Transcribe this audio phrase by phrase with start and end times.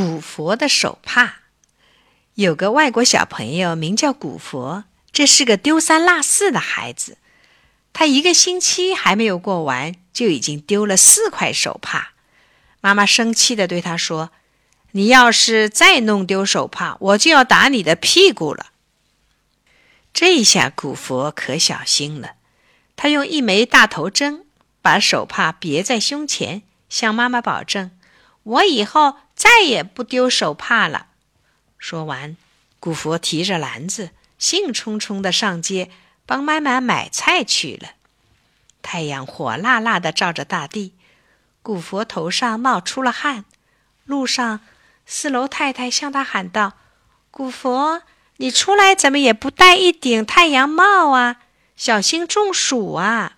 [0.00, 1.40] 古佛的手帕。
[2.36, 7.18] 有个外国小朋友名叫古佛，这是个丢三落四的孩子。
[7.92, 12.12] 他一个星期还没有过完，就已经丢了四块手帕。
[12.80, 14.30] 妈妈生气地对他说
[14.92, 18.68] ：“你要是再弄丢手帕，我就要打你的屁股了。”
[20.14, 22.36] 这下，古佛可小心了。
[22.96, 24.46] 他用一枚大头针
[24.80, 27.90] 把手帕别在胸前，向妈妈保证
[28.44, 31.06] ：“我以后再也不丢手帕了。”
[31.78, 32.36] 说完，
[32.78, 35.90] 古佛提着篮子，兴冲冲地上街
[36.26, 37.92] 帮妈妈买菜去了。
[38.82, 40.92] 太阳火辣辣地照着大地，
[41.62, 43.46] 古佛头上冒出了汗。
[44.04, 44.60] 路上，
[45.06, 46.74] 四楼太太向他喊道
[47.32, 48.02] ：“古佛。”
[48.36, 51.42] 你出来怎么也不戴一顶太阳帽啊？
[51.76, 53.36] 小心中暑啊！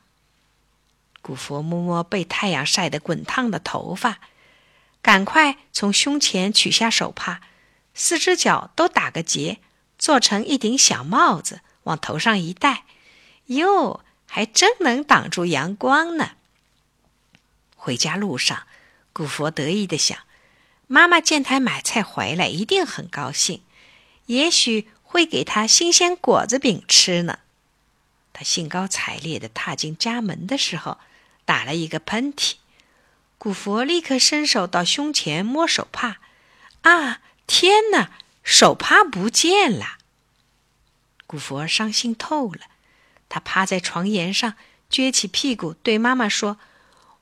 [1.20, 4.20] 古佛摸摸被太阳晒得滚烫的头发，
[5.02, 7.40] 赶快从胸前取下手帕，
[7.92, 9.58] 四只脚都打个结，
[9.98, 12.84] 做成一顶小帽子，往头上一戴，
[13.46, 16.36] 哟，还真能挡住阳光呢。
[17.74, 18.62] 回家路上，
[19.12, 20.16] 古佛得意地想：
[20.86, 23.62] 妈妈见他买菜回来，一定很高兴。
[24.26, 27.40] 也许会给他新鲜果子饼吃呢。
[28.32, 30.98] 他兴高采烈地踏进家门的时候，
[31.44, 32.54] 打了一个喷嚏。
[33.42, 36.18] 古佛立刻伸手到胸前摸手帕，
[36.82, 38.12] 啊，天哪，
[38.44, 39.98] 手帕不见了！
[41.26, 42.60] 古佛伤心透了，
[43.28, 44.54] 他趴在床沿上，
[44.88, 46.58] 撅起屁股对妈妈说：“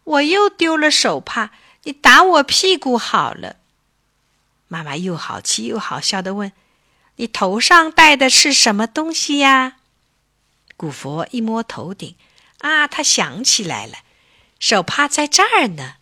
[0.05, 1.53] 我又丢了手帕，
[1.85, 3.57] 你打我屁股好了。”
[4.69, 6.53] 妈妈又好气又好笑的问。
[7.17, 9.79] 你头上戴的是什么东西呀？
[10.77, 12.15] 古佛一摸头顶，
[12.59, 14.01] 啊，他想起来了，
[14.59, 15.95] 手帕在这儿呢。